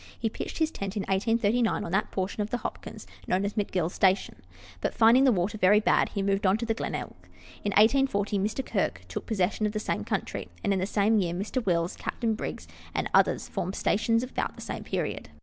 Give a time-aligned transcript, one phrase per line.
[0.19, 3.93] He pitched his tent in 1839 on that portion of the Hopkins known as McGill's
[3.93, 4.37] station;
[4.79, 7.13] but, finding the water very bad, he moved on to the Glenelg.
[7.63, 8.65] In 1840 Mr.
[8.65, 11.63] Kirk took possession of the same country; and in the same year, Mr.
[11.63, 12.21] Wills, Capt.
[12.35, 15.29] Briggs, and others formed stations about the same period.